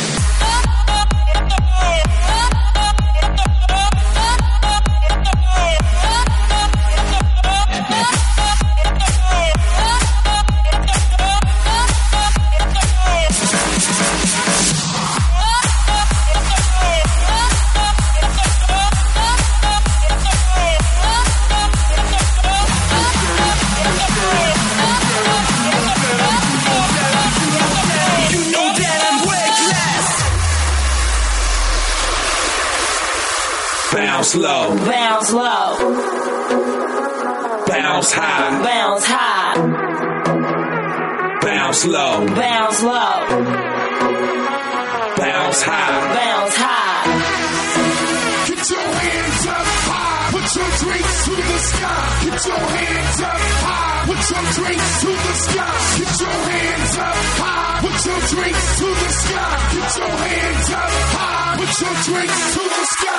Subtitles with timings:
[51.36, 52.24] to the sky.
[52.24, 54.06] Get your hands up high.
[54.06, 55.72] Put your drinks to the sky.
[55.98, 57.80] Get your hands up high.
[57.82, 59.56] Put your drinks to the sky.
[59.72, 61.56] Get your hands up high.
[61.58, 63.12] Put your drinks to the sky.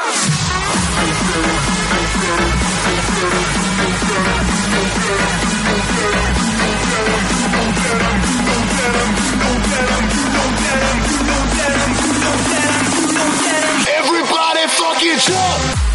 [13.97, 15.92] Everybody fucking jump.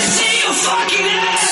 [0.00, 1.43] see you fucking ass!